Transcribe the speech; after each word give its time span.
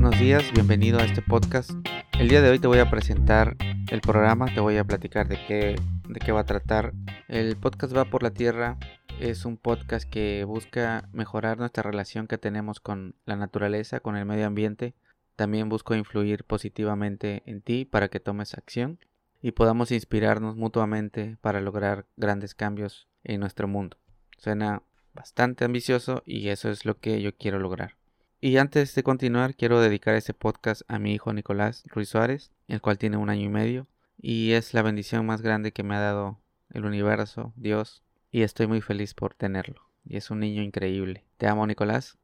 Buenos 0.00 0.18
días, 0.18 0.50
bienvenido 0.54 0.98
a 0.98 1.04
este 1.04 1.20
podcast. 1.20 1.72
El 2.18 2.30
día 2.30 2.40
de 2.40 2.48
hoy 2.48 2.58
te 2.58 2.66
voy 2.66 2.78
a 2.78 2.88
presentar 2.88 3.54
el 3.90 4.00
programa, 4.00 4.46
te 4.46 4.60
voy 4.60 4.78
a 4.78 4.84
platicar 4.84 5.28
de 5.28 5.36
qué, 5.46 5.76
de 6.08 6.20
qué 6.20 6.32
va 6.32 6.40
a 6.40 6.46
tratar. 6.46 6.94
El 7.28 7.54
podcast 7.58 7.94
Va 7.94 8.06
por 8.06 8.22
la 8.22 8.30
Tierra 8.30 8.78
es 9.20 9.44
un 9.44 9.58
podcast 9.58 10.08
que 10.08 10.44
busca 10.44 11.06
mejorar 11.12 11.58
nuestra 11.58 11.82
relación 11.82 12.28
que 12.28 12.38
tenemos 12.38 12.80
con 12.80 13.14
la 13.26 13.36
naturaleza, 13.36 14.00
con 14.00 14.16
el 14.16 14.24
medio 14.24 14.46
ambiente. 14.46 14.94
También 15.36 15.68
busco 15.68 15.94
influir 15.94 16.44
positivamente 16.44 17.42
en 17.44 17.60
ti 17.60 17.84
para 17.84 18.08
que 18.08 18.20
tomes 18.20 18.54
acción 18.54 19.00
y 19.42 19.50
podamos 19.50 19.90
inspirarnos 19.92 20.56
mutuamente 20.56 21.36
para 21.42 21.60
lograr 21.60 22.06
grandes 22.16 22.54
cambios 22.54 23.06
en 23.22 23.40
nuestro 23.40 23.68
mundo. 23.68 23.98
Suena 24.38 24.82
bastante 25.12 25.66
ambicioso 25.66 26.22
y 26.24 26.48
eso 26.48 26.70
es 26.70 26.86
lo 26.86 26.98
que 26.98 27.20
yo 27.20 27.36
quiero 27.36 27.58
lograr. 27.58 27.99
Y 28.42 28.56
antes 28.56 28.94
de 28.94 29.02
continuar, 29.02 29.54
quiero 29.54 29.82
dedicar 29.82 30.14
este 30.14 30.32
podcast 30.32 30.80
a 30.88 30.98
mi 30.98 31.12
hijo 31.12 31.30
Nicolás 31.34 31.84
Ruiz 31.88 32.08
Suárez, 32.08 32.52
el 32.68 32.80
cual 32.80 32.96
tiene 32.96 33.18
un 33.18 33.28
año 33.28 33.44
y 33.44 33.48
medio, 33.50 33.86
y 34.16 34.52
es 34.52 34.72
la 34.72 34.80
bendición 34.80 35.26
más 35.26 35.42
grande 35.42 35.72
que 35.72 35.82
me 35.82 35.94
ha 35.94 36.00
dado 36.00 36.40
el 36.70 36.86
universo, 36.86 37.52
Dios, 37.56 38.02
y 38.30 38.40
estoy 38.40 38.66
muy 38.66 38.80
feliz 38.80 39.12
por 39.12 39.34
tenerlo. 39.34 39.82
Y 40.06 40.16
es 40.16 40.30
un 40.30 40.40
niño 40.40 40.62
increíble. 40.62 41.26
Te 41.36 41.48
amo, 41.48 41.66
Nicolás. 41.66 42.16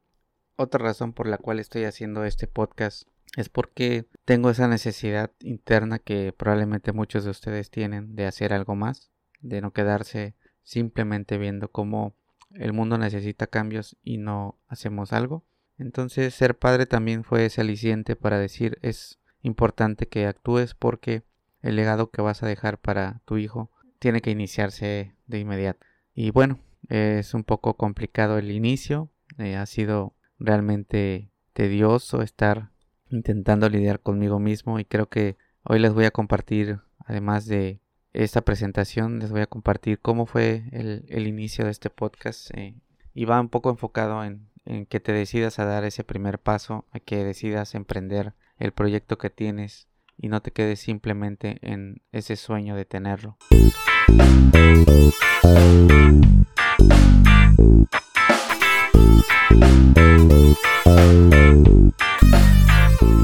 Otra 0.55 0.83
razón 0.83 1.13
por 1.13 1.27
la 1.27 1.37
cual 1.37 1.59
estoy 1.59 1.83
haciendo 1.83 2.25
este 2.25 2.47
podcast 2.47 3.07
es 3.35 3.49
porque 3.49 4.07
tengo 4.25 4.49
esa 4.49 4.67
necesidad 4.67 5.31
interna 5.41 5.99
que 5.99 6.33
probablemente 6.35 6.93
muchos 6.93 7.25
de 7.25 7.29
ustedes 7.29 7.69
tienen 7.69 8.15
de 8.15 8.25
hacer 8.25 8.53
algo 8.53 8.73
más, 8.73 9.11
de 9.41 9.61
no 9.61 9.71
quedarse 9.71 10.33
simplemente 10.63 11.37
viendo 11.37 11.71
cómo 11.71 12.15
el 12.55 12.73
mundo 12.73 12.97
necesita 12.97 13.45
cambios 13.45 13.97
y 14.03 14.17
no 14.17 14.57
hacemos 14.67 15.13
algo. 15.13 15.45
Entonces 15.77 16.33
ser 16.33 16.57
padre 16.57 16.85
también 16.85 17.23
fue 17.23 17.45
ese 17.45 17.61
aliciente 17.61 18.15
para 18.15 18.39
decir 18.39 18.79
es 18.81 19.19
importante 19.41 20.07
que 20.07 20.25
actúes 20.25 20.73
porque 20.73 21.23
el 21.61 21.75
legado 21.75 22.09
que 22.09 22.21
vas 22.21 22.43
a 22.43 22.47
dejar 22.47 22.77
para 22.79 23.21
tu 23.25 23.37
hijo 23.37 23.71
tiene 23.99 24.21
que 24.21 24.31
iniciarse 24.31 25.15
de 25.27 25.39
inmediato. 25.39 25.85
Y 26.13 26.31
bueno, 26.31 26.59
es 26.89 27.33
un 27.33 27.43
poco 27.43 27.75
complicado 27.75 28.37
el 28.37 28.51
inicio, 28.51 29.09
eh, 29.37 29.55
ha 29.55 29.65
sido 29.65 30.13
realmente 30.39 31.29
tedioso 31.53 32.21
estar 32.21 32.71
intentando 33.09 33.69
lidiar 33.69 33.99
conmigo 33.99 34.39
mismo 34.39 34.79
y 34.79 34.85
creo 34.85 35.09
que 35.09 35.37
hoy 35.63 35.79
les 35.79 35.93
voy 35.93 36.05
a 36.05 36.11
compartir, 36.11 36.79
además 37.05 37.45
de 37.45 37.81
esta 38.13 38.41
presentación, 38.41 39.19
les 39.19 39.31
voy 39.31 39.41
a 39.41 39.47
compartir 39.47 39.99
cómo 39.99 40.25
fue 40.25 40.69
el, 40.71 41.27
inicio 41.27 41.65
de 41.65 41.71
este 41.71 41.89
podcast 41.89 42.49
eh, 42.55 42.75
y 43.13 43.25
va 43.25 43.39
un 43.39 43.49
poco 43.49 43.69
enfocado 43.69 44.23
en, 44.23 44.47
en 44.67 44.85
que 44.85 44.99
te 44.99 45.13
decidas 45.13 45.59
a 45.59 45.65
dar 45.65 45.85
ese 45.85 46.03
primer 46.03 46.39
paso, 46.39 46.85
a 46.91 46.99
que 46.99 47.23
decidas 47.23 47.73
emprender 47.73 48.33
el 48.57 48.73
proyecto 48.73 49.17
que 49.17 49.29
tienes 49.29 49.87
y 50.17 50.27
no 50.27 50.41
te 50.41 50.51
quedes 50.51 50.79
simplemente 50.81 51.59
en 51.61 52.01
ese 52.11 52.35
sueño 52.35 52.75
de 52.75 52.85
tenerlo. 52.85 53.37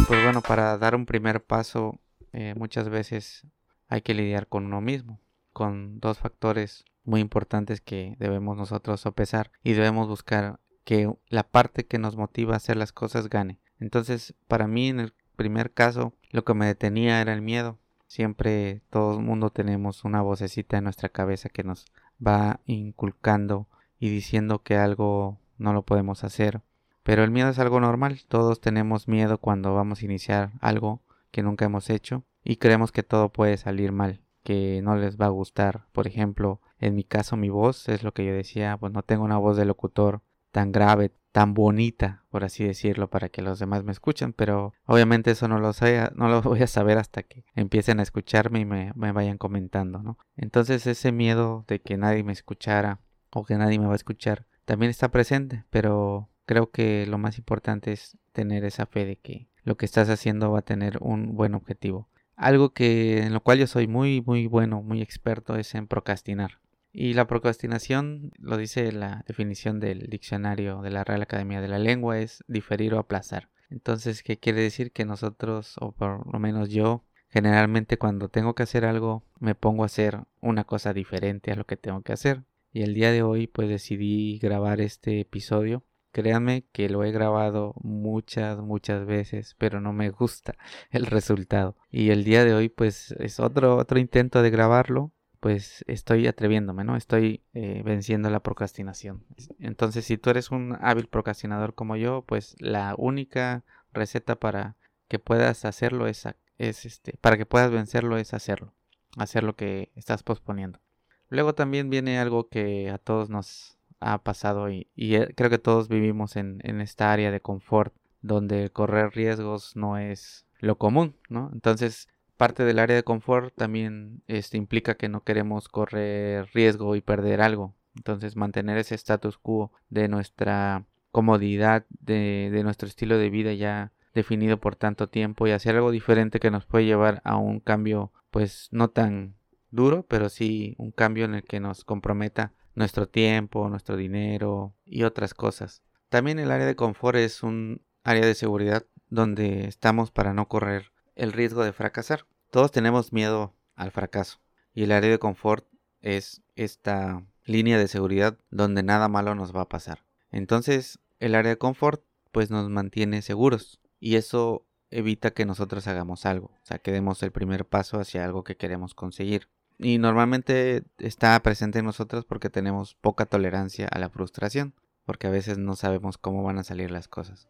Pues 0.07 0.23
bueno, 0.23 0.41
para 0.41 0.77
dar 0.77 0.95
un 0.95 1.05
primer 1.05 1.43
paso 1.43 1.99
eh, 2.31 2.53
muchas 2.55 2.89
veces 2.89 3.45
hay 3.89 4.01
que 4.01 4.13
lidiar 4.13 4.47
con 4.47 4.65
uno 4.65 4.79
mismo, 4.79 5.19
con 5.51 5.99
dos 5.99 6.19
factores 6.19 6.85
muy 7.03 7.19
importantes 7.19 7.81
que 7.81 8.15
debemos 8.17 8.55
nosotros 8.55 9.01
sopesar 9.01 9.51
y 9.61 9.73
debemos 9.73 10.07
buscar 10.07 10.59
que 10.83 11.13
la 11.29 11.43
parte 11.43 11.85
que 11.85 11.99
nos 11.99 12.15
motiva 12.15 12.53
a 12.53 12.57
hacer 12.57 12.77
las 12.77 12.91
cosas 12.91 13.29
gane. 13.29 13.59
Entonces, 13.79 14.33
para 14.47 14.67
mí 14.67 14.89
en 14.89 14.99
el 14.99 15.13
primer 15.35 15.73
caso, 15.73 16.13
lo 16.31 16.43
que 16.43 16.53
me 16.53 16.65
detenía 16.65 17.21
era 17.21 17.33
el 17.33 17.41
miedo. 17.41 17.79
Siempre 18.07 18.81
todo 18.89 19.17
el 19.17 19.23
mundo 19.23 19.49
tenemos 19.49 20.03
una 20.03 20.21
vocecita 20.21 20.77
en 20.77 20.83
nuestra 20.83 21.09
cabeza 21.09 21.49
que 21.49 21.63
nos 21.63 21.85
va 22.25 22.59
inculcando 22.65 23.67
y 23.99 24.09
diciendo 24.09 24.61
que 24.61 24.75
algo 24.75 25.39
no 25.57 25.73
lo 25.73 25.83
podemos 25.83 26.23
hacer. 26.23 26.61
Pero 27.03 27.23
el 27.23 27.31
miedo 27.31 27.49
es 27.49 27.59
algo 27.59 27.79
normal. 27.79 28.21
Todos 28.27 28.61
tenemos 28.61 29.07
miedo 29.07 29.37
cuando 29.37 29.73
vamos 29.73 30.01
a 30.01 30.05
iniciar 30.05 30.51
algo 30.61 31.01
que 31.31 31.43
nunca 31.43 31.65
hemos 31.65 31.89
hecho 31.89 32.23
y 32.43 32.57
creemos 32.57 32.91
que 32.91 33.03
todo 33.03 33.29
puede 33.29 33.57
salir 33.57 33.91
mal, 33.91 34.21
que 34.43 34.81
no 34.83 34.95
les 34.95 35.17
va 35.17 35.25
a 35.25 35.29
gustar. 35.29 35.87
Por 35.91 36.07
ejemplo, 36.07 36.61
en 36.79 36.95
mi 36.95 37.03
caso 37.03 37.35
mi 37.35 37.49
voz 37.49 37.89
es 37.89 38.03
lo 38.03 38.13
que 38.13 38.25
yo 38.25 38.33
decía, 38.33 38.77
pues 38.77 38.93
no 38.93 39.03
tengo 39.03 39.23
una 39.23 39.37
voz 39.37 39.57
de 39.57 39.65
locutor 39.65 40.21
tan 40.53 40.71
grave, 40.71 41.11
tan 41.33 41.55
bonita, 41.55 42.23
por 42.29 42.43
así 42.45 42.63
decirlo, 42.63 43.09
para 43.09 43.27
que 43.27 43.41
los 43.41 43.57
demás 43.57 43.83
me 43.83 43.91
escuchen, 43.91 44.33
pero 44.33 44.73
obviamente 44.85 45.31
eso 45.31 45.47
no 45.47 45.59
lo, 45.59 45.73
sé, 45.73 46.09
no 46.15 46.29
lo 46.29 46.41
voy 46.43 46.61
a 46.61 46.67
saber 46.67 46.99
hasta 46.99 47.23
que 47.23 47.43
empiecen 47.55 47.99
a 47.99 48.03
escucharme 48.03 48.59
y 48.59 48.65
me, 48.65 48.93
vayan 48.93 49.39
comentando, 49.39 50.01
¿no? 50.03 50.19
Entonces 50.37 50.85
ese 50.85 51.11
miedo 51.11 51.65
de 51.67 51.81
que 51.81 51.97
nadie 51.97 52.23
me 52.23 52.31
escuchara 52.31 52.99
o 53.31 53.43
que 53.43 53.57
nadie 53.57 53.79
me 53.79 53.87
va 53.87 53.93
a 53.93 53.97
escuchar 53.97 54.45
también 54.63 54.91
está 54.91 55.09
presente, 55.09 55.65
pero 55.71 56.29
creo 56.45 56.69
que 56.69 57.07
lo 57.07 57.17
más 57.17 57.39
importante 57.39 57.91
es 57.91 58.17
tener 58.31 58.63
esa 58.63 58.85
fe 58.85 59.05
de 59.05 59.17
que 59.17 59.49
lo 59.63 59.75
que 59.75 59.85
estás 59.85 60.09
haciendo 60.09 60.51
va 60.51 60.59
a 60.59 60.61
tener 60.61 60.99
un 61.01 61.35
buen 61.35 61.55
objetivo. 61.55 62.09
Algo 62.35 62.73
que 62.73 63.23
en 63.23 63.33
lo 63.33 63.41
cual 63.41 63.57
yo 63.57 63.67
soy 63.67 63.87
muy 63.87 64.21
muy 64.21 64.45
bueno, 64.45 64.83
muy 64.83 65.01
experto 65.01 65.55
es 65.55 65.73
en 65.73 65.87
procrastinar. 65.87 66.59
Y 66.95 67.15
la 67.15 67.25
procrastinación, 67.25 68.31
lo 68.37 68.55
dice 68.55 68.91
la 68.91 69.23
definición 69.27 69.79
del 69.79 70.11
diccionario 70.11 70.83
de 70.83 70.91
la 70.91 71.03
Real 71.03 71.23
Academia 71.23 71.59
de 71.59 71.67
la 71.67 71.79
Lengua, 71.79 72.19
es 72.19 72.43
diferir 72.47 72.93
o 72.93 72.99
aplazar. 72.99 73.49
Entonces, 73.71 74.21
¿qué 74.21 74.37
quiere 74.37 74.61
decir? 74.61 74.91
Que 74.91 75.03
nosotros, 75.03 75.75
o 75.81 75.93
por 75.93 76.31
lo 76.31 76.39
menos 76.39 76.69
yo, 76.69 77.03
generalmente 77.29 77.97
cuando 77.97 78.29
tengo 78.29 78.53
que 78.53 78.61
hacer 78.61 78.85
algo, 78.85 79.25
me 79.39 79.55
pongo 79.55 79.81
a 79.81 79.87
hacer 79.87 80.19
una 80.39 80.65
cosa 80.65 80.93
diferente 80.93 81.51
a 81.51 81.55
lo 81.55 81.65
que 81.65 81.77
tengo 81.77 82.03
que 82.03 82.13
hacer. 82.13 82.43
Y 82.71 82.83
el 82.83 82.93
día 82.93 83.11
de 83.11 83.23
hoy, 83.23 83.47
pues 83.47 83.69
decidí 83.69 84.37
grabar 84.37 84.79
este 84.79 85.19
episodio. 85.19 85.83
Créanme 86.11 86.67
que 86.71 86.89
lo 86.89 87.03
he 87.03 87.11
grabado 87.11 87.73
muchas, 87.81 88.59
muchas 88.59 89.07
veces, 89.07 89.55
pero 89.57 89.81
no 89.81 89.93
me 89.93 90.11
gusta 90.11 90.55
el 90.91 91.07
resultado. 91.07 91.75
Y 91.89 92.11
el 92.11 92.23
día 92.23 92.45
de 92.45 92.53
hoy, 92.53 92.69
pues 92.69 93.13
es 93.13 93.39
otro, 93.39 93.77
otro 93.77 93.97
intento 93.97 94.43
de 94.43 94.51
grabarlo 94.51 95.11
pues 95.43 95.83
estoy 95.87 96.25
atreviéndome, 96.25 96.85
¿no? 96.85 96.95
Estoy 96.95 97.43
eh, 97.53 97.81
venciendo 97.83 98.29
la 98.29 98.39
procrastinación. 98.39 99.25
Entonces, 99.59 100.05
si 100.05 100.17
tú 100.17 100.29
eres 100.29 100.51
un 100.51 100.77
hábil 100.79 101.07
procrastinador 101.07 101.75
como 101.75 101.97
yo, 101.97 102.21
pues 102.21 102.55
la 102.59 102.95
única 102.97 103.65
receta 103.91 104.37
para 104.37 104.77
que 105.09 105.19
puedas 105.19 105.65
hacerlo 105.65 106.07
es, 106.07 106.25
es 106.59 106.85
este, 106.85 107.17
para 107.19 107.35
que 107.37 107.45
puedas 107.45 107.71
vencerlo 107.71 108.17
es 108.17 108.33
hacerlo, 108.33 108.73
hacer 109.17 109.43
lo 109.43 109.57
que 109.57 109.91
estás 109.95 110.23
posponiendo. 110.23 110.79
Luego 111.27 111.53
también 111.53 111.89
viene 111.89 112.19
algo 112.19 112.47
que 112.47 112.89
a 112.89 112.97
todos 112.97 113.29
nos 113.29 113.77
ha 113.99 114.23
pasado 114.23 114.69
y, 114.69 114.87
eh, 114.95 115.33
creo 115.35 115.49
que 115.49 115.59
todos 115.59 115.89
vivimos 115.89 116.37
en, 116.37 116.61
en 116.63 116.79
esta 116.79 117.11
área 117.11 117.31
de 117.31 117.41
confort 117.41 117.93
donde 118.21 118.69
correr 118.69 119.11
riesgos 119.13 119.75
no 119.75 119.97
es 119.97 120.45
lo 120.59 120.77
común, 120.77 121.17
¿no? 121.27 121.49
Entonces 121.51 122.07
parte 122.37 122.63
del 122.63 122.79
área 122.79 122.95
de 122.95 123.03
confort 123.03 123.53
también 123.55 124.23
este, 124.27 124.57
implica 124.57 124.95
que 124.95 125.09
no 125.09 125.23
queremos 125.23 125.69
correr 125.69 126.49
riesgo 126.53 126.95
y 126.95 127.01
perder 127.01 127.41
algo. 127.41 127.73
Entonces 127.95 128.35
mantener 128.35 128.77
ese 128.77 128.95
status 128.95 129.37
quo 129.37 129.71
de 129.89 130.07
nuestra 130.07 130.85
comodidad, 131.11 131.85
de, 131.89 132.49
de 132.51 132.63
nuestro 132.63 132.87
estilo 132.87 133.17
de 133.17 133.29
vida 133.29 133.53
ya 133.53 133.91
definido 134.13 134.59
por 134.59 134.75
tanto 134.75 135.09
tiempo 135.09 135.47
y 135.47 135.51
hacer 135.51 135.75
algo 135.75 135.91
diferente 135.91 136.39
que 136.39 136.51
nos 136.51 136.65
puede 136.65 136.85
llevar 136.85 137.21
a 137.23 137.37
un 137.37 137.59
cambio 137.59 138.11
pues 138.31 138.69
no 138.71 138.89
tan 138.89 139.35
duro, 139.71 140.05
pero 140.07 140.29
sí 140.29 140.75
un 140.77 140.91
cambio 140.91 141.25
en 141.25 141.35
el 141.35 141.43
que 141.43 141.59
nos 141.59 141.83
comprometa 141.83 142.53
nuestro 142.75 143.07
tiempo, 143.07 143.69
nuestro 143.69 143.95
dinero 143.95 144.73
y 144.85 145.03
otras 145.03 145.33
cosas. 145.33 145.83
También 146.09 146.39
el 146.39 146.51
área 146.51 146.65
de 146.65 146.75
confort 146.75 147.17
es 147.17 147.43
un 147.43 147.81
área 148.03 148.25
de 148.25 148.35
seguridad 148.35 148.85
donde 149.09 149.67
estamos 149.67 150.11
para 150.11 150.33
no 150.33 150.47
correr 150.47 150.92
el 151.15 151.31
riesgo 151.31 151.63
de 151.63 151.73
fracasar. 151.73 152.25
Todos 152.49 152.71
tenemos 152.71 153.13
miedo 153.13 153.53
al 153.75 153.91
fracaso 153.91 154.39
y 154.73 154.83
el 154.83 154.91
área 154.91 155.09
de 155.09 155.19
confort 155.19 155.65
es 156.01 156.41
esta 156.55 157.23
línea 157.45 157.77
de 157.77 157.87
seguridad 157.87 158.37
donde 158.51 158.83
nada 158.83 159.07
malo 159.07 159.35
nos 159.35 159.55
va 159.55 159.61
a 159.61 159.69
pasar. 159.69 160.03
Entonces, 160.31 160.99
el 161.19 161.35
área 161.35 161.51
de 161.51 161.57
confort 161.57 162.03
pues 162.31 162.49
nos 162.49 162.69
mantiene 162.69 163.21
seguros 163.21 163.79
y 163.99 164.15
eso 164.15 164.65
evita 164.89 165.31
que 165.31 165.45
nosotros 165.45 165.87
hagamos 165.87 166.25
algo, 166.25 166.47
o 166.47 166.65
sea, 166.65 166.79
que 166.79 166.91
demos 166.91 167.23
el 167.23 167.31
primer 167.31 167.65
paso 167.65 167.99
hacia 167.99 168.23
algo 168.23 168.43
que 168.43 168.57
queremos 168.57 168.93
conseguir. 168.93 169.49
Y 169.79 169.97
normalmente 169.97 170.83
está 170.99 171.39
presente 171.41 171.79
en 171.79 171.85
nosotros 171.85 172.25
porque 172.25 172.49
tenemos 172.49 172.95
poca 172.95 173.25
tolerancia 173.25 173.87
a 173.87 173.99
la 173.99 174.09
frustración, 174.09 174.75
porque 175.05 175.27
a 175.27 175.31
veces 175.31 175.57
no 175.57 175.75
sabemos 175.75 176.17
cómo 176.17 176.43
van 176.43 176.59
a 176.59 176.63
salir 176.63 176.91
las 176.91 177.07
cosas. 177.07 177.49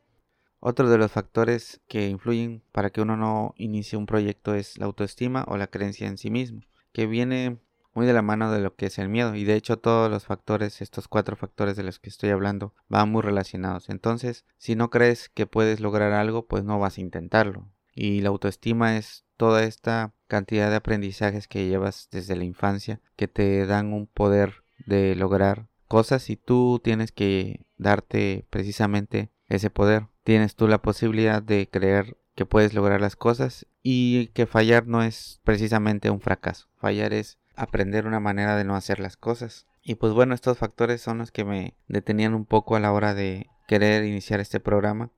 Otro 0.65 0.89
de 0.89 0.97
los 0.97 1.11
factores 1.11 1.81
que 1.89 2.07
influyen 2.07 2.63
para 2.71 2.89
que 2.89 3.01
uno 3.01 3.17
no 3.17 3.53
inicie 3.57 3.97
un 3.97 4.05
proyecto 4.05 4.55
es 4.55 4.77
la 4.77 4.85
autoestima 4.85 5.43
o 5.49 5.57
la 5.57 5.67
creencia 5.67 6.07
en 6.07 6.17
sí 6.17 6.31
mismo, 6.31 6.61
que 6.93 7.05
viene 7.05 7.59
muy 7.93 8.05
de 8.05 8.13
la 8.13 8.21
mano 8.21 8.49
de 8.49 8.61
lo 8.61 8.73
que 8.73 8.85
es 8.85 8.97
el 8.97 9.09
miedo 9.09 9.35
y 9.35 9.43
de 9.43 9.55
hecho 9.55 9.79
todos 9.79 10.09
los 10.09 10.23
factores, 10.23 10.81
estos 10.81 11.09
cuatro 11.09 11.35
factores 11.35 11.75
de 11.75 11.83
los 11.83 11.99
que 11.99 12.09
estoy 12.09 12.29
hablando, 12.29 12.73
van 12.87 13.11
muy 13.11 13.21
relacionados. 13.21 13.89
Entonces, 13.89 14.45
si 14.57 14.77
no 14.77 14.89
crees 14.89 15.27
que 15.27 15.47
puedes 15.47 15.81
lograr 15.81 16.13
algo, 16.13 16.47
pues 16.47 16.63
no 16.63 16.79
vas 16.79 16.97
a 16.97 17.01
intentarlo. 17.01 17.69
Y 17.93 18.21
la 18.21 18.29
autoestima 18.29 18.95
es 18.95 19.25
toda 19.35 19.63
esta 19.63 20.13
cantidad 20.27 20.69
de 20.69 20.77
aprendizajes 20.77 21.49
que 21.49 21.67
llevas 21.67 22.07
desde 22.09 22.37
la 22.37 22.45
infancia 22.45 23.01
que 23.17 23.27
te 23.27 23.65
dan 23.65 23.91
un 23.91 24.07
poder 24.07 24.63
de 24.85 25.13
lograr 25.17 25.67
cosas 25.89 26.29
y 26.29 26.37
tú 26.37 26.79
tienes 26.81 27.11
que 27.11 27.65
darte 27.75 28.47
precisamente 28.49 29.29
ese 29.49 29.69
poder. 29.69 30.07
Tienes 30.23 30.55
tú 30.55 30.69
la 30.69 30.81
posibilidad 30.81 31.43
de 31.43 31.67
creer 31.69 32.17
que 32.35 32.45
puedes 32.45 32.73
lograr 32.73 33.01
las 33.01 33.17
cosas 33.17 33.67
y 33.81 34.27
que 34.27 34.45
fallar 34.45 34.87
no 34.87 35.03
es 35.03 35.41
precisamente 35.43 36.09
un 36.09 36.21
fracaso. 36.21 36.69
Fallar 36.77 37.11
es 37.11 37.39
aprender 37.57 38.07
una 38.07 38.21
manera 38.21 38.55
de 38.55 38.63
no 38.63 38.77
hacer 38.77 39.01
las 39.01 39.17
cosas. 39.17 39.67
Y 39.81 39.95
pues 39.95 40.13
bueno, 40.13 40.33
estos 40.33 40.57
factores 40.57 41.01
son 41.01 41.17
los 41.17 41.31
que 41.31 41.43
me 41.43 41.75
detenían 41.89 42.35
un 42.35 42.45
poco 42.45 42.77
a 42.77 42.79
la 42.79 42.93
hora 42.93 43.13
de 43.13 43.47
querer 43.67 44.05
iniciar 44.05 44.39
este 44.39 44.61
programa. 44.61 45.11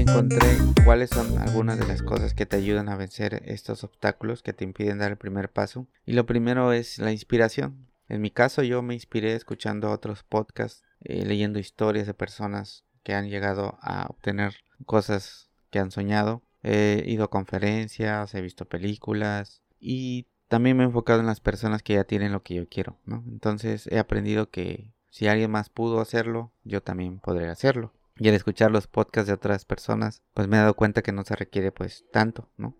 Encontré 0.00 0.56
cuáles 0.82 1.10
son 1.10 1.36
algunas 1.36 1.78
de 1.78 1.86
las 1.86 2.02
cosas 2.02 2.32
que 2.32 2.46
te 2.46 2.56
ayudan 2.56 2.88
a 2.88 2.96
vencer 2.96 3.42
estos 3.44 3.84
obstáculos 3.84 4.42
que 4.42 4.54
te 4.54 4.64
impiden 4.64 4.96
dar 4.96 5.10
el 5.10 5.18
primer 5.18 5.50
paso. 5.50 5.88
Y 6.06 6.14
lo 6.14 6.24
primero 6.24 6.72
es 6.72 6.98
la 6.98 7.12
inspiración. 7.12 7.86
En 8.08 8.22
mi 8.22 8.30
caso 8.30 8.62
yo 8.62 8.80
me 8.80 8.94
inspiré 8.94 9.34
escuchando 9.34 9.90
otros 9.90 10.22
podcasts, 10.22 10.84
eh, 11.02 11.26
leyendo 11.26 11.58
historias 11.58 12.06
de 12.06 12.14
personas 12.14 12.86
que 13.02 13.12
han 13.12 13.28
llegado 13.28 13.78
a 13.82 14.06
obtener 14.08 14.54
cosas 14.86 15.50
que 15.68 15.80
han 15.80 15.90
soñado. 15.90 16.40
He 16.62 17.04
ido 17.06 17.24
a 17.24 17.30
conferencias, 17.30 18.34
he 18.34 18.40
visto 18.40 18.64
películas 18.64 19.60
y 19.78 20.28
también 20.48 20.78
me 20.78 20.84
he 20.84 20.86
enfocado 20.86 21.20
en 21.20 21.26
las 21.26 21.40
personas 21.40 21.82
que 21.82 21.92
ya 21.92 22.04
tienen 22.04 22.32
lo 22.32 22.42
que 22.42 22.54
yo 22.54 22.66
quiero. 22.70 22.96
Entonces 23.06 23.86
he 23.88 23.98
aprendido 23.98 24.48
que 24.48 24.94
si 25.10 25.28
alguien 25.28 25.50
más 25.50 25.68
pudo 25.68 26.00
hacerlo, 26.00 26.52
yo 26.64 26.82
también 26.82 27.18
podré 27.18 27.50
hacerlo. 27.50 27.92
Y 28.20 28.28
al 28.28 28.34
escuchar 28.34 28.70
los 28.70 28.86
podcasts 28.86 29.28
de 29.28 29.32
otras 29.32 29.64
personas, 29.64 30.22
pues 30.34 30.46
me 30.46 30.58
he 30.58 30.60
dado 30.60 30.74
cuenta 30.74 31.00
que 31.00 31.10
no 31.10 31.24
se 31.24 31.34
requiere 31.34 31.72
pues 31.72 32.04
tanto, 32.12 32.50
¿no? 32.58 32.76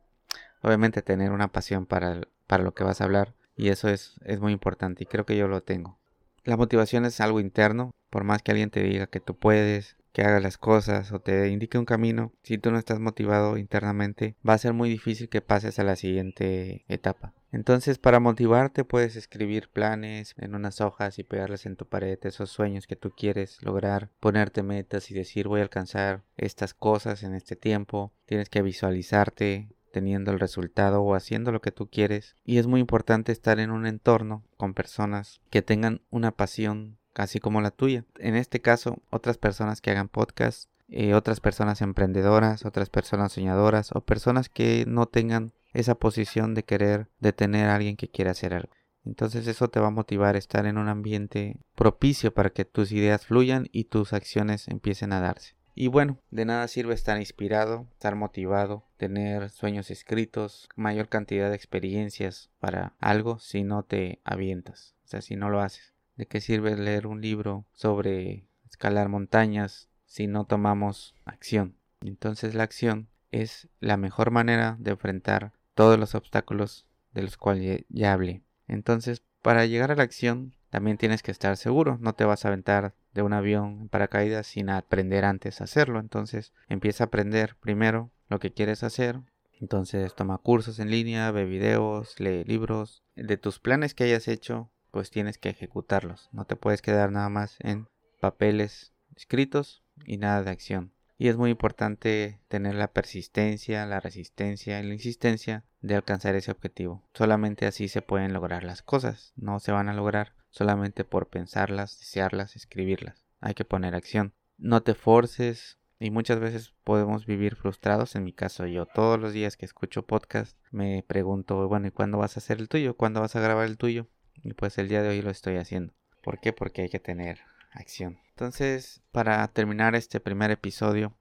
Obviamente 0.61 1.01
tener 1.01 1.33
una 1.33 1.49
pasión 1.49 1.87
para, 1.87 2.21
para 2.47 2.63
lo 2.63 2.75
que 2.75 2.85
vas 2.85 3.01
a 3.01 3.05
hablar 3.05 3.33
y 3.57 3.71
eso 3.71 3.89
es, 3.89 4.17
es 4.23 4.39
muy 4.39 4.53
importante 4.53 5.03
y 5.03 5.07
creo 5.07 5.25
que 5.25 5.39
yo 5.39 5.49
lo 5.49 5.63
tengo. 5.63 5.99
La 6.45 6.59
motivación 6.59 7.07
es 7.07 7.23
algo 7.23 7.41
interno, 7.41 7.95
por 8.11 8.23
más 8.23 8.43
que 8.43 8.51
alguien 8.51 8.69
te 8.69 8.83
diga 8.83 9.07
que 9.07 9.21
tú 9.21 9.35
puedes, 9.35 9.97
que 10.12 10.23
hagas 10.23 10.43
las 10.43 10.59
cosas 10.59 11.12
o 11.12 11.21
te 11.21 11.49
indique 11.49 11.79
un 11.79 11.85
camino, 11.85 12.33
si 12.43 12.59
tú 12.59 12.71
no 12.71 12.79
estás 12.79 13.01
motivado 13.01 13.57
internamente, 13.57 14.37
va 14.47 14.55
a 14.55 14.59
ser 14.59 14.73
muy 14.73 14.89
difícil 14.89 15.29
que 15.29 15.41
pases 15.41 15.79
a 15.79 15.85
la 15.85 15.97
siguiente 15.97 16.85
etapa. 16.89 17.35
Entonces, 17.53 17.99
para 17.99 18.21
motivarte 18.21 18.85
puedes 18.85 19.17
escribir 19.17 19.71
planes 19.71 20.35
en 20.39 20.55
unas 20.55 20.81
hojas 20.81 21.19
y 21.19 21.25
pegarlas 21.25 21.67
en 21.67 21.77
tu 21.77 21.87
pared, 21.87 22.19
esos 22.23 22.51
sueños 22.51 22.87
que 22.87 22.97
tú 22.97 23.11
quieres 23.11 23.61
lograr, 23.62 24.11
ponerte 24.21 24.62
metas 24.62 25.11
y 25.11 25.15
decir 25.15 25.49
voy 25.49 25.61
a 25.61 25.65
alcanzar 25.65 26.23
estas 26.37 26.75
cosas 26.75 27.25
en 27.25 27.35
este 27.35 27.57
tiempo. 27.57 28.12
Tienes 28.27 28.49
que 28.49 28.62
visualizarte 28.62 29.69
teniendo 29.91 30.31
el 30.31 30.39
resultado 30.39 31.03
o 31.03 31.15
haciendo 31.15 31.51
lo 31.53 31.61
que 31.61 31.73
tú 31.73 31.89
quieres. 31.89 32.37
Y 32.45 32.59
es 32.59 32.67
muy 32.67 32.81
importante 32.81 33.33
estar 33.33 33.59
en 33.59 33.73
un 33.73 33.87
entorno 33.87 34.45
con 34.57 34.75
personas 34.75 35.41
que 35.51 35.62
tengan 35.62 36.03
una 36.11 36.31
pasión 36.31 37.00
casi 37.12 37.41
como 37.41 37.61
la 37.61 37.71
tuya. 37.71 38.05
En 38.19 38.37
este 38.37 38.61
caso, 38.61 39.03
otras 39.11 39.39
personas 39.39 39.81
que 39.81 39.91
hagan 39.91 40.09
podcast, 40.09 40.71
eh, 40.89 41.15
otras 41.15 41.41
personas 41.41 41.83
emprendedoras, 41.83 42.65
otras 42.65 42.91
personas 42.91 43.33
soñadoras 43.33 43.93
o 43.95 44.01
personas 44.01 44.49
que 44.49 44.85
no 44.87 45.07
tengan 45.07 45.53
esa 45.73 45.95
posición 45.95 46.55
de 46.55 46.65
querer 46.65 47.09
detener 47.21 47.69
a 47.69 47.77
alguien 47.77 47.97
que 47.97 48.09
quiere 48.09 48.31
hacer 48.31 48.55
algo. 48.55 48.73
Entonces 49.05 49.47
eso 49.47 49.69
te 49.69 49.81
va 49.81 49.89
a 49.89 49.93
motivar 49.93 50.35
a 50.35 50.39
estar 50.39 50.67
en 50.67 50.79
un 50.79 50.89
ambiente 50.89 51.61
propicio 51.75 52.35
para 52.35 52.51
que 52.51 52.65
tus 52.65 52.93
ideas 52.93 53.27
fluyan 53.27 53.69
y 53.73 53.85
tus 53.85 54.12
acciones 54.12 54.69
empiecen 54.69 55.12
a 55.12 55.21
darse. 55.21 55.55
Y 55.75 55.87
bueno, 55.87 56.19
de 56.31 56.45
nada 56.45 56.69
sirve 56.69 56.95
estar 56.95 57.19
inspirado, 57.19 57.87
estar 57.93 58.15
motivado, 58.17 58.85
tener 58.99 59.49
sueños 59.49 59.91
escritos, 59.91 60.69
mayor 60.77 61.09
cantidad 61.09 61.49
de 61.49 61.57
experiencias 61.57 62.51
para 62.59 62.95
algo 62.99 63.39
si 63.39 63.62
no 63.62 63.85
te 63.85 64.21
avientas, 64.25 64.95
o 65.05 65.09
sea, 65.09 65.23
si 65.23 65.37
no 65.37 65.49
lo 65.49 65.61
haces. 65.61 65.90
¿De 66.21 66.27
qué 66.27 66.43
sirve 66.43 66.77
leer 66.77 67.07
un 67.07 67.23
libro 67.23 67.65
sobre 67.73 68.45
escalar 68.67 69.09
montañas 69.09 69.89
si 70.05 70.27
no 70.27 70.45
tomamos 70.45 71.15
acción? 71.25 71.77
Entonces 72.03 72.55
la 72.55 72.63
acción 72.63 73.09
es 73.31 73.71
la 73.81 73.97
mejor 73.97 74.31
manera 74.31 74.77
de 74.79 74.91
enfrentar 74.91 75.55
todos 75.73 75.99
los 75.99 76.15
obstáculos 76.15 76.85
de 77.15 77.23
los 77.23 77.39
cuales 77.39 77.87
ya 77.89 78.13
hablé. 78.13 78.43
Entonces, 78.69 79.23
para 79.41 79.65
llegar 79.65 79.93
a 79.93 79.97
la 79.97 80.03
acción, 80.03 80.55
también 80.69 80.99
tienes 80.99 81.23
que 81.23 81.31
estar 81.31 81.57
seguro. 81.57 81.97
No 82.03 82.13
te 82.13 82.27
vas 82.27 82.45
a 82.45 82.49
aventar 82.49 82.93
de 83.15 83.23
un 83.23 83.33
avión 83.33 83.79
en 83.81 83.89
paracaídas 83.89 84.47
sin 84.47 84.69
aprender 84.69 85.25
antes 85.25 85.63
a 85.63 85.65
hacerlo. 85.65 86.01
Entonces, 86.01 86.53
empieza 86.69 87.05
a 87.05 87.07
aprender 87.07 87.57
primero 87.57 88.11
lo 88.29 88.41
que 88.41 88.53
quieres 88.53 88.83
hacer. 88.83 89.21
Entonces, 89.59 90.15
toma 90.15 90.37
cursos 90.37 90.81
en 90.81 90.91
línea, 90.91 91.31
ve 91.31 91.47
videos, 91.47 92.21
lee 92.21 92.45
libros. 92.45 93.03
De 93.17 93.39
tus 93.39 93.59
planes 93.59 93.95
que 93.95 94.05
hayas 94.05 94.29
hecho, 94.29 94.71
pues 94.91 95.11
tienes 95.11 95.39
que 95.39 95.51
ejecutarlos. 95.51 96.29
No 96.33 96.45
te 96.45 96.57
puedes 96.57 96.83
quedar 96.83 97.13
nada 97.13 97.29
más 97.29 97.57
en 97.61 97.89
papeles 98.21 98.93
escritos 99.17 99.83
y 100.05 100.19
nada 100.19 100.43
de 100.43 100.51
acción. 100.51 100.93
Y 101.19 101.29
es 101.29 101.37
muy 101.37 101.51
importante 101.51 102.41
tener 102.49 102.75
la 102.75 102.93
persistencia, 102.93 103.85
la 103.87 104.01
resistencia 104.01 104.81
y 104.81 104.87
la 104.87 104.95
insistencia 104.95 105.65
de 105.83 105.95
alcanzar 105.95 106.35
ese 106.35 106.51
objetivo. 106.51 107.07
Solamente 107.13 107.67
así 107.67 107.89
se 107.89 108.01
pueden 108.01 108.33
lograr 108.33 108.64
las 108.64 108.83
cosas. 108.83 109.33
No 109.37 109.61
se 109.61 109.73
van 109.73 109.88
a 109.88 109.95
lograr 109.95 110.35
solamente 110.49 111.05
por 111.05 111.29
pensarlas, 111.29 111.99
desearlas, 111.99 112.57
escribirlas. 112.57 113.26
Hay 113.41 113.55
que 113.55 113.67
poner 113.67 113.95
acción. 113.95 114.33
No 114.57 114.83
te 114.83 114.95
forces, 114.95 115.81
y 116.03 116.11
muchas 116.11 116.41
veces 116.41 116.73
podemos 116.83 117.26
vivir 117.26 117.55
frustrados. 117.55 118.17
En 118.17 118.25
mi 118.25 118.33
caso, 118.33 118.67
yo 118.67 118.87
todos 118.87 119.21
los 119.21 119.35
días 119.35 119.59
que 119.59 119.67
escucho 119.67 120.07
podcast 120.07 120.57
me 120.71 121.05
pregunto, 121.07 121.69
bueno, 121.69 121.88
¿y 121.88 121.91
cuándo 121.91 122.17
vas 122.17 122.37
a 122.37 122.41
hacer 122.41 122.59
el 122.59 122.71
tuyo? 122.71 122.97
¿Cuándo 122.97 123.21
vas 123.21 123.37
a 123.37 123.41
grabar 123.41 123.67
el 123.67 123.76
tuyo? 123.76 124.09
Y 124.43 124.55
pues 124.55 124.79
el 124.79 124.89
día 124.89 125.03
de 125.03 125.11
hoy 125.11 125.23
lo 125.23 125.31
estoy 125.31 125.57
haciendo. 125.57 125.93
¿Por 126.23 126.41
qué? 126.41 126.53
Porque 126.53 126.83
hay 126.83 126.89
que 126.89 127.01
tener 127.01 127.41
acción. 127.73 128.19
Entonces, 128.31 129.03
para 129.13 129.47
terminar 129.49 129.95
este 129.95 130.21
primer 130.21 130.51
episodio, 130.51 131.15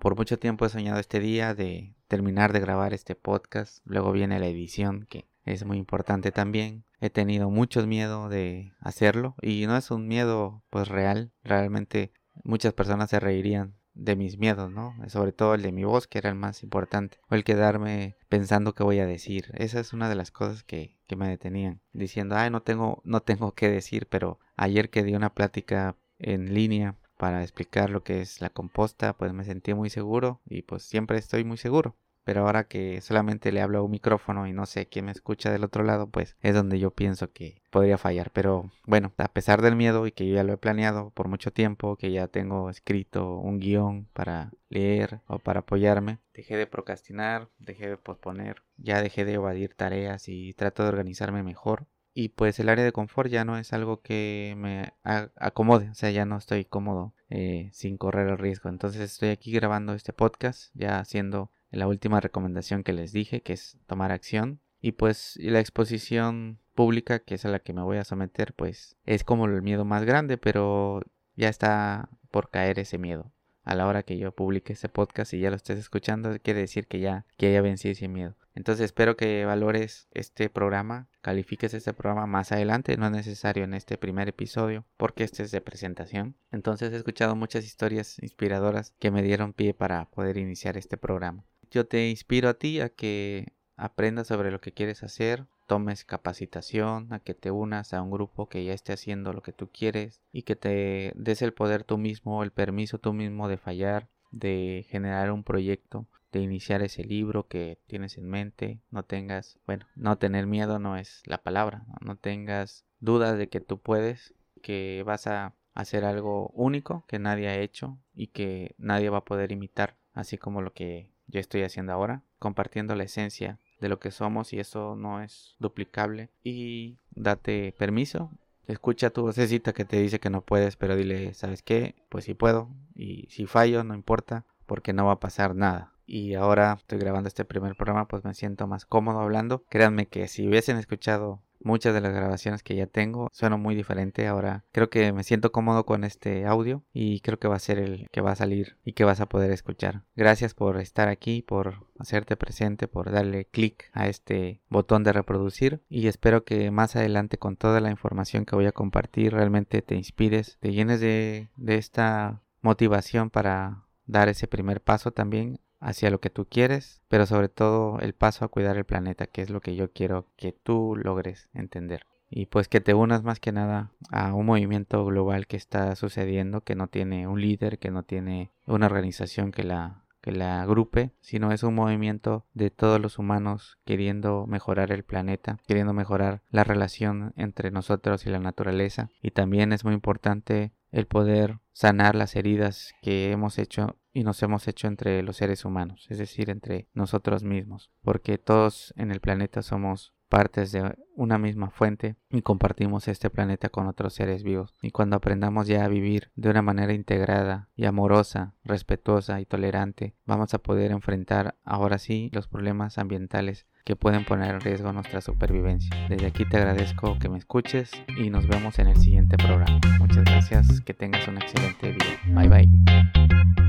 por 0.00 0.16
mucho 0.16 0.38
tiempo 0.38 0.64
he 0.64 0.68
soñado 0.68 0.98
este 0.98 1.20
día 1.20 1.54
de 1.54 1.94
terminar 2.08 2.52
de 2.52 2.60
grabar 2.60 2.94
este 2.94 3.14
podcast. 3.14 3.80
Luego 3.84 4.12
viene 4.12 4.38
la 4.38 4.46
edición, 4.46 5.06
que 5.08 5.26
es 5.44 5.64
muy 5.64 5.78
importante 5.78 6.30
también. 6.30 6.84
He 7.00 7.10
tenido 7.10 7.50
mucho 7.50 7.84
miedo 7.86 8.28
de 8.28 8.72
hacerlo 8.80 9.34
y 9.42 9.66
no 9.66 9.76
es 9.76 9.90
un 9.90 10.06
miedo 10.06 10.62
pues 10.70 10.88
real. 10.88 11.32
Realmente 11.42 12.12
muchas 12.44 12.72
personas 12.74 13.10
se 13.10 13.18
reirían 13.18 13.74
de 13.94 14.16
mis 14.16 14.38
miedos, 14.38 14.70
¿no? 14.70 14.96
Sobre 15.08 15.32
todo 15.32 15.54
el 15.54 15.62
de 15.62 15.72
mi 15.72 15.84
voz, 15.84 16.06
que 16.06 16.18
era 16.18 16.30
el 16.30 16.34
más 16.34 16.62
importante. 16.62 17.18
O 17.28 17.34
el 17.34 17.44
quedarme 17.44 18.16
pensando 18.28 18.74
qué 18.74 18.82
voy 18.82 18.98
a 19.00 19.06
decir. 19.06 19.50
Esa 19.54 19.80
es 19.80 19.92
una 19.92 20.08
de 20.08 20.14
las 20.14 20.30
cosas 20.30 20.62
que, 20.64 20.96
que 21.06 21.16
me 21.16 21.28
detenían. 21.28 21.80
Diciendo, 21.92 22.36
ay, 22.36 22.50
no 22.50 22.62
tengo, 22.62 23.02
no 23.04 23.20
tengo 23.20 23.52
qué 23.52 23.68
decir, 23.68 24.06
pero 24.08 24.38
ayer 24.56 24.90
que 24.90 25.02
di 25.02 25.14
una 25.14 25.34
plática 25.34 25.96
en 26.18 26.54
línea 26.54 26.96
para 27.16 27.42
explicar 27.42 27.90
lo 27.90 28.02
que 28.02 28.20
es 28.20 28.40
la 28.40 28.50
composta, 28.50 29.16
pues 29.16 29.32
me 29.32 29.44
sentí 29.44 29.74
muy 29.74 29.90
seguro 29.90 30.40
y 30.44 30.62
pues 30.62 30.82
siempre 30.82 31.18
estoy 31.18 31.44
muy 31.44 31.56
seguro. 31.56 31.96
Pero 32.24 32.42
ahora 32.42 32.64
que 32.64 33.00
solamente 33.00 33.52
le 33.52 33.60
hablo 33.60 33.78
a 33.78 33.82
un 33.82 33.90
micrófono 33.90 34.46
y 34.46 34.52
no 34.52 34.66
sé 34.66 34.86
quién 34.86 35.06
me 35.06 35.12
escucha 35.12 35.50
del 35.50 35.64
otro 35.64 35.82
lado, 35.82 36.08
pues 36.08 36.36
es 36.40 36.54
donde 36.54 36.78
yo 36.78 36.90
pienso 36.90 37.32
que 37.32 37.62
podría 37.70 37.98
fallar. 37.98 38.30
Pero 38.32 38.70
bueno, 38.86 39.12
a 39.16 39.28
pesar 39.28 39.62
del 39.62 39.76
miedo 39.76 40.06
y 40.06 40.12
que 40.12 40.26
yo 40.26 40.34
ya 40.34 40.44
lo 40.44 40.52
he 40.52 40.58
planeado 40.58 41.10
por 41.10 41.28
mucho 41.28 41.52
tiempo, 41.52 41.96
que 41.96 42.12
ya 42.12 42.28
tengo 42.28 42.70
escrito 42.70 43.36
un 43.36 43.58
guion 43.58 44.06
para 44.12 44.52
leer 44.68 45.20
o 45.26 45.38
para 45.38 45.60
apoyarme, 45.60 46.18
dejé 46.34 46.56
de 46.56 46.66
procrastinar, 46.66 47.48
dejé 47.58 47.88
de 47.88 47.96
posponer, 47.96 48.62
ya 48.76 49.02
dejé 49.02 49.24
de 49.24 49.34
evadir 49.34 49.74
tareas 49.74 50.28
y 50.28 50.54
trato 50.54 50.82
de 50.82 50.88
organizarme 50.88 51.42
mejor 51.42 51.86
y 52.14 52.30
pues 52.30 52.58
el 52.60 52.68
área 52.68 52.84
de 52.84 52.92
confort 52.92 53.30
ya 53.30 53.44
no 53.44 53.56
es 53.56 53.72
algo 53.72 54.02
que 54.02 54.54
me 54.56 54.92
acomode, 55.02 55.90
o 55.90 55.94
sea, 55.94 56.10
ya 56.10 56.26
no 56.26 56.36
estoy 56.36 56.64
cómodo 56.64 57.14
eh, 57.30 57.70
sin 57.72 57.96
correr 57.96 58.28
el 58.28 58.38
riesgo. 58.38 58.68
Entonces 58.68 59.00
estoy 59.00 59.30
aquí 59.30 59.52
grabando 59.52 59.94
este 59.94 60.12
podcast, 60.12 60.70
ya 60.74 60.98
haciendo 60.98 61.50
la 61.72 61.88
última 61.88 62.20
recomendación 62.20 62.84
que 62.84 62.92
les 62.92 63.12
dije, 63.12 63.42
que 63.42 63.54
es 63.54 63.78
tomar 63.86 64.12
acción. 64.12 64.60
Y 64.80 64.92
pues 64.92 65.38
la 65.40 65.60
exposición 65.60 66.58
pública, 66.74 67.20
que 67.20 67.34
es 67.34 67.44
a 67.44 67.48
la 67.48 67.60
que 67.60 67.72
me 67.72 67.82
voy 67.82 67.98
a 67.98 68.04
someter, 68.04 68.54
pues 68.54 68.96
es 69.04 69.24
como 69.24 69.46
el 69.46 69.62
miedo 69.62 69.84
más 69.84 70.04
grande, 70.04 70.38
pero 70.38 71.02
ya 71.36 71.48
está 71.48 72.08
por 72.30 72.50
caer 72.50 72.78
ese 72.78 72.98
miedo. 72.98 73.32
A 73.64 73.76
la 73.76 73.86
hora 73.86 74.02
que 74.02 74.18
yo 74.18 74.32
publique 74.32 74.72
este 74.72 74.88
podcast 74.88 75.32
y 75.34 75.40
ya 75.40 75.50
lo 75.50 75.56
estés 75.56 75.78
escuchando, 75.78 76.36
quiere 76.42 76.60
decir 76.60 76.88
que 76.88 76.98
ya, 76.98 77.26
que 77.36 77.52
ya 77.52 77.62
vencí 77.62 77.90
ese 77.90 78.08
miedo. 78.08 78.34
Entonces 78.54 78.86
espero 78.86 79.16
que 79.16 79.44
valores 79.44 80.08
este 80.12 80.50
programa 80.50 81.08
califiques 81.22 81.72
este 81.72 81.94
programa 81.94 82.26
más 82.26 82.52
adelante, 82.52 82.96
no 82.96 83.06
es 83.06 83.12
necesario 83.12 83.64
en 83.64 83.72
este 83.72 83.96
primer 83.96 84.28
episodio 84.28 84.84
porque 84.96 85.24
este 85.24 85.44
es 85.44 85.52
de 85.52 85.60
presentación. 85.60 86.34
Entonces 86.50 86.92
he 86.92 86.96
escuchado 86.96 87.36
muchas 87.36 87.64
historias 87.64 88.18
inspiradoras 88.18 88.94
que 88.98 89.10
me 89.10 89.22
dieron 89.22 89.52
pie 89.52 89.72
para 89.72 90.04
poder 90.10 90.36
iniciar 90.36 90.76
este 90.76 90.96
programa. 90.96 91.44
Yo 91.72 91.86
te 91.86 92.10
inspiro 92.10 92.50
a 92.50 92.54
ti 92.54 92.80
a 92.80 92.90
que 92.90 93.54
aprendas 93.76 94.26
sobre 94.26 94.50
lo 94.50 94.60
que 94.60 94.72
quieres 94.72 95.02
hacer, 95.02 95.46
tomes 95.66 96.04
capacitación, 96.04 97.10
a 97.14 97.18
que 97.18 97.32
te 97.32 97.50
unas 97.50 97.94
a 97.94 98.02
un 98.02 98.10
grupo 98.10 98.46
que 98.50 98.62
ya 98.62 98.74
esté 98.74 98.92
haciendo 98.92 99.32
lo 99.32 99.42
que 99.42 99.54
tú 99.54 99.70
quieres 99.72 100.20
y 100.32 100.42
que 100.42 100.54
te 100.54 101.14
des 101.16 101.40
el 101.40 101.54
poder 101.54 101.82
tú 101.82 101.96
mismo, 101.96 102.42
el 102.42 102.50
permiso 102.50 102.98
tú 102.98 103.14
mismo 103.14 103.48
de 103.48 103.56
fallar, 103.56 104.06
de 104.32 104.84
generar 104.90 105.32
un 105.32 105.44
proyecto, 105.44 106.04
de 106.30 106.40
iniciar 106.40 106.82
ese 106.82 107.04
libro 107.04 107.48
que 107.48 107.78
tienes 107.86 108.18
en 108.18 108.28
mente, 108.28 108.82
no 108.90 109.02
tengas, 109.02 109.58
bueno, 109.66 109.86
no 109.96 110.18
tener 110.18 110.46
miedo 110.46 110.78
no 110.78 110.98
es 110.98 111.22
la 111.24 111.38
palabra, 111.38 111.86
no, 112.02 112.16
tengas 112.16 112.84
dudas 113.00 113.38
de 113.38 113.48
que 113.48 113.60
tú 113.60 113.78
puedes, 113.78 114.34
que 114.60 115.02
vas 115.06 115.26
a 115.26 115.54
hacer 115.72 116.04
algo 116.04 116.48
único 116.48 117.06
que 117.08 117.18
nadie 117.18 117.48
ha 117.48 117.56
hecho 117.56 117.96
y 118.14 118.26
que 118.26 118.74
nadie 118.76 119.08
va 119.08 119.18
a 119.18 119.24
poder 119.24 119.52
imitar, 119.52 119.96
así 120.12 120.36
como 120.36 120.60
lo 120.60 120.74
que 120.74 121.10
yo 121.32 121.40
estoy 121.40 121.62
haciendo 121.62 121.92
ahora, 121.92 122.22
compartiendo 122.38 122.94
la 122.94 123.02
esencia 123.02 123.58
de 123.80 123.88
lo 123.88 123.98
que 123.98 124.12
somos 124.12 124.52
y 124.52 124.60
eso 124.60 124.94
no 124.94 125.20
es 125.20 125.56
duplicable 125.58 126.30
y 126.44 126.98
date 127.10 127.74
permiso 127.76 128.30
escucha 128.66 129.10
tu 129.10 129.22
vocecita 129.22 129.72
que 129.72 129.84
te 129.84 130.00
dice 130.00 130.20
que 130.20 130.30
no 130.30 130.42
puedes, 130.42 130.76
pero 130.76 130.96
dile, 130.96 131.34
¿sabes 131.34 131.62
qué? 131.62 131.94
Pues 132.08 132.24
sí 132.24 132.34
puedo. 132.34 132.70
Y 132.94 133.26
si 133.30 133.46
fallo, 133.46 133.84
no 133.84 133.94
importa, 133.94 134.44
porque 134.66 134.92
no 134.92 135.06
va 135.06 135.12
a 135.12 135.20
pasar 135.20 135.54
nada. 135.54 135.92
Y 136.06 136.34
ahora 136.34 136.74
estoy 136.78 136.98
grabando 136.98 137.28
este 137.28 137.44
primer 137.44 137.76
programa, 137.76 138.08
pues 138.08 138.24
me 138.24 138.34
siento 138.34 138.66
más 138.66 138.86
cómodo 138.86 139.20
hablando. 139.20 139.64
Créanme 139.68 140.06
que 140.06 140.28
si 140.28 140.46
hubiesen 140.48 140.76
escuchado 140.76 141.40
muchas 141.64 141.94
de 141.94 142.00
las 142.00 142.12
grabaciones 142.12 142.62
que 142.62 142.74
ya 142.74 142.86
tengo 142.86 143.28
suenan 143.32 143.60
muy 143.60 143.74
diferente. 143.74 144.26
Ahora 144.26 144.64
creo 144.72 144.90
que 144.90 145.12
me 145.12 145.24
siento 145.24 145.52
cómodo 145.52 145.86
con 145.86 146.04
este 146.04 146.46
audio 146.46 146.82
y 146.92 147.20
creo 147.20 147.38
que 147.38 147.48
va 147.48 147.56
a 147.56 147.60
ser 147.60 147.78
el 147.78 148.08
que 148.10 148.20
va 148.20 148.32
a 148.32 148.36
salir 148.36 148.76
y 148.84 148.92
que 148.92 149.04
vas 149.04 149.20
a 149.20 149.26
poder 149.26 149.50
escuchar. 149.50 150.02
Gracias 150.16 150.54
por 150.54 150.80
estar 150.80 151.08
aquí, 151.08 151.42
por 151.42 151.86
hacerte 151.98 152.36
presente, 152.36 152.88
por 152.88 153.10
darle 153.10 153.46
clic 153.46 153.90
a 153.92 154.08
este 154.08 154.60
botón 154.68 155.04
de 155.04 155.12
reproducir 155.12 155.82
y 155.88 156.06
espero 156.08 156.44
que 156.44 156.70
más 156.70 156.96
adelante 156.96 157.38
con 157.38 157.56
toda 157.56 157.80
la 157.80 157.90
información 157.90 158.44
que 158.44 158.56
voy 158.56 158.66
a 158.66 158.72
compartir 158.72 159.32
realmente 159.32 159.82
te 159.82 159.94
inspires, 159.94 160.58
te 160.60 160.72
llenes 160.72 161.00
de, 161.00 161.48
de 161.56 161.76
esta 161.76 162.42
motivación 162.60 163.30
para 163.30 163.84
dar 164.06 164.28
ese 164.28 164.46
primer 164.46 164.80
paso 164.80 165.12
también 165.12 165.60
hacia 165.82 166.10
lo 166.10 166.20
que 166.20 166.30
tú 166.30 166.46
quieres, 166.48 167.02
pero 167.08 167.26
sobre 167.26 167.48
todo 167.48 167.98
el 168.00 168.14
paso 168.14 168.44
a 168.44 168.48
cuidar 168.48 168.76
el 168.78 168.84
planeta, 168.84 169.26
que 169.26 169.42
es 169.42 169.50
lo 169.50 169.60
que 169.60 169.74
yo 169.74 169.92
quiero 169.92 170.28
que 170.36 170.52
tú 170.52 170.96
logres 170.96 171.48
entender. 171.52 172.06
Y 172.30 172.46
pues 172.46 172.68
que 172.68 172.80
te 172.80 172.94
unas 172.94 173.22
más 173.22 173.40
que 173.40 173.52
nada 173.52 173.90
a 174.10 174.32
un 174.32 174.46
movimiento 174.46 175.04
global 175.04 175.46
que 175.46 175.58
está 175.58 175.94
sucediendo, 175.96 176.62
que 176.62 176.74
no 176.74 176.86
tiene 176.86 177.26
un 177.26 177.42
líder, 177.42 177.78
que 177.78 177.90
no 177.90 178.04
tiene 178.04 178.50
una 178.66 178.86
organización 178.86 179.52
que 179.52 179.64
la 179.64 179.98
que 180.22 180.30
la 180.30 180.62
agrupe, 180.62 181.10
sino 181.20 181.50
es 181.50 181.64
un 181.64 181.74
movimiento 181.74 182.46
de 182.54 182.70
todos 182.70 183.00
los 183.00 183.18
humanos 183.18 183.76
queriendo 183.84 184.46
mejorar 184.46 184.92
el 184.92 185.02
planeta, 185.02 185.58
queriendo 185.66 185.92
mejorar 185.92 186.42
la 186.50 186.62
relación 186.62 187.32
entre 187.36 187.72
nosotros 187.72 188.24
y 188.24 188.30
la 188.30 188.38
naturaleza. 188.38 189.10
Y 189.20 189.32
también 189.32 189.72
es 189.72 189.84
muy 189.84 189.94
importante 189.94 190.72
el 190.92 191.06
poder 191.06 191.58
sanar 191.72 192.14
las 192.14 192.36
heridas 192.36 192.94
que 193.02 193.32
hemos 193.32 193.58
hecho 193.58 193.96
y 194.12 194.24
nos 194.24 194.42
hemos 194.42 194.68
hecho 194.68 194.88
entre 194.88 195.22
los 195.22 195.36
seres 195.36 195.64
humanos, 195.64 196.06
es 196.10 196.18
decir, 196.18 196.50
entre 196.50 196.88
nosotros 196.94 197.42
mismos, 197.42 197.90
porque 198.02 198.38
todos 198.38 198.92
en 198.96 199.10
el 199.10 199.20
planeta 199.20 199.62
somos 199.62 200.14
partes 200.32 200.72
de 200.72 200.96
una 201.14 201.36
misma 201.36 201.68
fuente 201.68 202.16
y 202.30 202.40
compartimos 202.40 203.06
este 203.06 203.28
planeta 203.28 203.68
con 203.68 203.86
otros 203.86 204.14
seres 204.14 204.42
vivos. 204.42 204.74
Y 204.80 204.90
cuando 204.90 205.16
aprendamos 205.16 205.66
ya 205.66 205.84
a 205.84 205.88
vivir 205.88 206.30
de 206.36 206.48
una 206.48 206.62
manera 206.62 206.94
integrada 206.94 207.68
y 207.76 207.84
amorosa, 207.84 208.54
respetuosa 208.64 209.42
y 209.42 209.44
tolerante, 209.44 210.14
vamos 210.24 210.54
a 210.54 210.58
poder 210.58 210.90
enfrentar 210.90 211.56
ahora 211.64 211.98
sí 211.98 212.30
los 212.32 212.48
problemas 212.48 212.96
ambientales 212.96 213.66
que 213.84 213.94
pueden 213.94 214.24
poner 214.24 214.54
en 214.54 214.62
riesgo 214.62 214.90
nuestra 214.94 215.20
supervivencia. 215.20 215.94
Desde 216.08 216.26
aquí 216.26 216.48
te 216.48 216.56
agradezco 216.56 217.18
que 217.18 217.28
me 217.28 217.36
escuches 217.36 217.90
y 218.16 218.30
nos 218.30 218.48
vemos 218.48 218.78
en 218.78 218.86
el 218.86 218.96
siguiente 218.96 219.36
programa. 219.36 219.80
Muchas 219.98 220.24
gracias, 220.24 220.80
que 220.80 220.94
tengas 220.94 221.28
un 221.28 221.36
excelente 221.36 221.92
día. 221.92 222.18
Bye 222.28 222.48
bye. 222.48 223.61